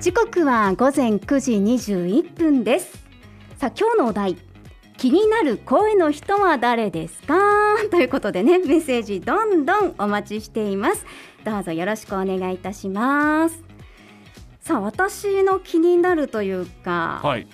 [0.00, 2.92] 時刻は午前9時21分です。
[3.58, 4.36] さあ今日のお題
[4.96, 7.36] 気になる声の人は誰ですか？
[7.90, 11.04] ということでねメッセージどんどんお待ちしています。
[11.44, 13.62] どうぞよろしくお願いいたします。
[14.60, 17.46] さあ私の気になるというか、はい。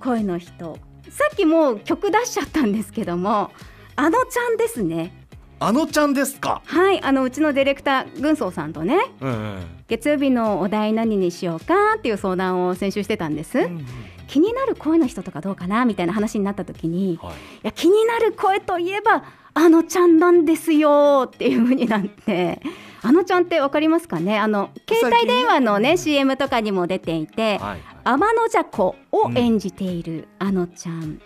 [0.00, 0.78] 声の人。
[1.08, 3.50] さっきもう曲出しちゃったんですけども
[3.96, 5.21] あのちゃんですね
[5.64, 6.60] あのちゃんですか？
[6.64, 9.58] はいあのうちのディレクター軍曹さんとねうんうん。
[9.88, 13.86] 月曜日のお題何にしようかっていう相談を先週してたんです、うん
[14.28, 17.34] 気になる声の人とかどうかなみたいな話になった時にいはい。
[17.64, 22.62] や気になる声といえばあのちゃんなんですよっていう風になって
[23.02, 24.38] あのちゃんってわかりますかね？
[24.38, 27.80] あの携帯電話のね CM とかにも出ていてはい。
[28.04, 31.20] 天の邪子を演じているあのちゃん、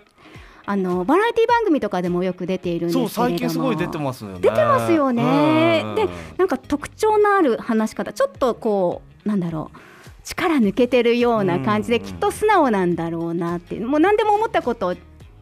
[0.68, 3.38] あのバラエティ番組とかでもよく出ているんですけそう、れども。
[3.38, 4.40] 最近すごい出てますよね。
[4.40, 5.82] 出てますよね。
[5.84, 8.12] うんでなんか特徴のある話し方。
[8.12, 9.78] ちょっとこうなんだろう。
[10.24, 13.86] 力抜けてるような感じでうんきっと素直なんだろうなっていう。
[13.86, 14.94] もう何でも思ったことを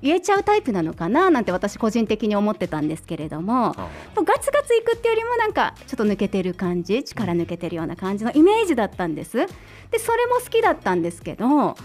[0.03, 3.69] 言えちゃうタイプなのかななんて私個人的に思ってたんですけれども。
[3.69, 9.39] あガツガツいくっていうよりもなんかちょっと抜けてる感じ力抜けてるような感じのイメージだったんです。
[9.39, 11.77] でそれも好きだったんですけど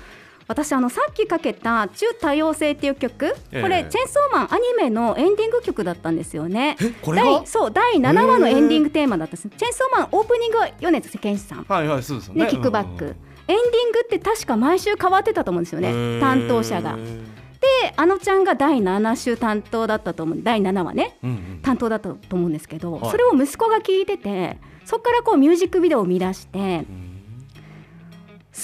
[0.50, 3.62] 私あのさっきかけた「中多様性」っていう曲ええ。
[3.62, 6.76] これ、チェンソーマンアニメのエンディング曲だったんですよね。
[7.06, 7.46] 第。
[7.46, 9.50] そう第7話のエンディングテーマだったんです。
[9.50, 11.66] チェンソーマンオープニングは米津玄師さん。
[11.70, 12.46] はいはい、そうですよね。
[12.46, 13.16] ねキックバック、うん
[13.50, 16.20] エンディングって確か毎週変わってたと思うんですよねへー。
[16.20, 16.96] 担当者が。
[16.96, 20.40] であのちゃんが第7週担当だったと思う。
[20.42, 21.18] 第7話ね。
[21.24, 21.60] うんうん。
[21.62, 23.12] 担当だったと思うんですけど、はい。
[23.12, 27.09] それを息子が聞いててそこからこうミュージックビデオを見出してうん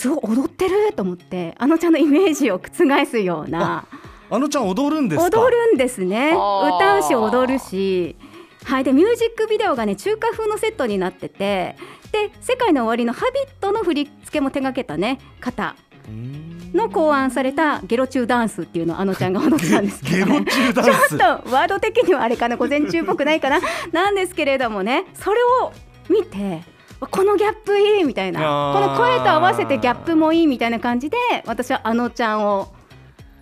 [0.06, 3.86] すごい踊ってると思ってあのちゃんのイメージを覆すような
[4.30, 5.39] あのちゃん踊るんですか？
[5.42, 8.16] 踊るんですね歌うし踊るし。
[8.66, 11.76] はい、でミュージックビデオがね中華風のセットになってて
[12.11, 15.76] で「世界の終わり」の「ハビット!」の振り付けも手掛けたね方
[16.08, 21.15] うんの考案されたゲロ中ダンスっていうのをあのちゃんが踊ってたんですけど、ね、 ちょス。
[21.15, 23.60] っとワード的にはあれかな午前中っぽくないかな
[23.92, 25.71] なんですけれどもねそれを
[26.10, 26.64] 見て
[27.00, 28.39] このギャップいいみたいな。
[28.73, 32.73] この声と合わせてギャップもいいみたいな感じで私はあのちゃんを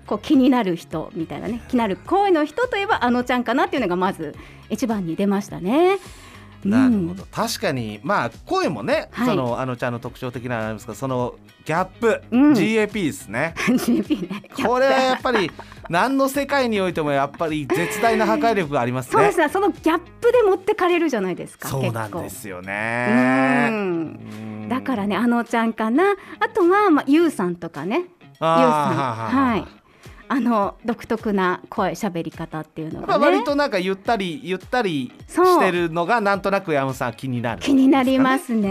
[0.06, 1.62] こう気になる人みたいなね。
[1.68, 4.36] 気になる声の人といえばあのちゃんかなっていうのがまず
[4.70, 6.00] 一番に出ましたね。
[6.66, 9.28] なるほど、確かにまあ声もね、はい。
[9.28, 11.36] そのあのちゃんの特徴的なのありますがその
[11.66, 12.54] ギャップ、うん。
[12.54, 13.54] GAP ですね。
[13.68, 14.44] GP ね。
[14.66, 15.52] これはやっぱり
[15.90, 19.12] 何の世界においてもやっぱり絶大な破壊力がありますね。
[19.12, 19.50] そうですね。
[19.50, 24.16] そのギャップで持ってかれるじゃないですかそうなんですようね
[24.70, 26.16] だからねあのちゃんかな。
[26.40, 27.98] あとはまあゆうさんとかね。
[27.98, 28.08] ゆう
[28.40, 28.50] さん。
[28.50, 29.84] はい。
[30.30, 38.60] あの独特な声喋り方っていうのまあがね割となんかゆったりゆったりしてるのがなんとなく山本さん気になる、気になりますね。
[38.60, 38.70] うん、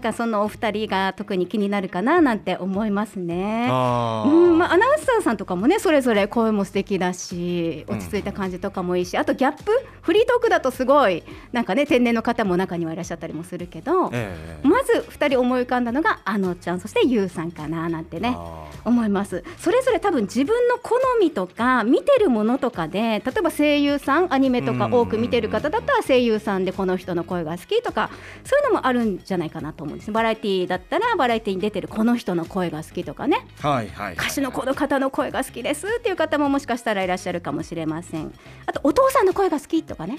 [0.00, 3.66] なんかそのお二人が特に気になるかななんて思いますね。
[3.68, 4.30] あー。
[4.30, 11.22] うんまあ、アナウンサーさんとかもねそれぞれ声も素敵だし落ち着いた感じとかもいいし、あとギャップフリートークだとすごい
[11.52, 14.34] なんかね天然の方も中にはいらっしゃったりもするけど、え
[14.64, 14.66] え。
[14.66, 14.79] まず
[15.20, 19.44] 2人思い浮かんだのがあのちゃんそしてゆうさんかななんてねあ思います。
[19.58, 28.10] それぞれ多分自分の好みとか見てるものとかで例えば声優さんアニメとか多く見てる方だったら声優さんでこの人の声が好きとか
[28.44, 33.46] そういうのもあるんじゃないかなと思うんですバラエティーだったらバラエティーに出てるこの人の声が好きとかね。
[33.60, 34.14] ーはいはい。
[34.14, 38.32] 歌手のこの方の声が好きですっていう方ももしかしたらいらっしゃるかもしれません。
[38.66, 40.18] あとお父さんの声が好きとかね。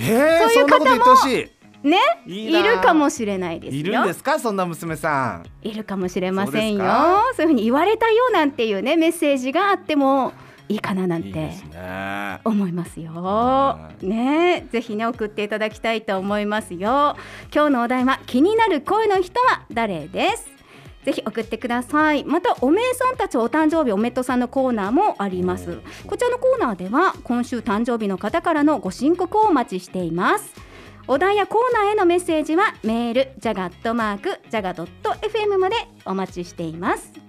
[0.00, 4.38] えー、そういう方もねいるかもしれないですよいいるんですか？
[4.38, 6.84] そんな娘さんいるかもしれませんよ
[7.36, 10.32] そういうふうに言われたよなんていうねメッセージがあっても
[10.68, 11.50] いいかななんて
[12.44, 13.90] 思いますよは。
[14.02, 17.16] ねぜひね送っていただきたいと思いますよ。
[17.54, 20.46] 今日のお題は気になる声の人は誰です？
[21.04, 22.24] ぜひ送ってください。
[22.24, 25.78] またおめえさんたちお誕生日おめっとさんのコーナーもあります。
[26.06, 30.52] こちらのコーナーでは今週誕生日の方からのご申告をお待ちしています。
[31.10, 37.27] お題やコーナーへのメッセージはメールジャガットマークジャガドット FM までお待ちしています。